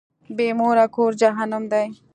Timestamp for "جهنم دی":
1.21-1.87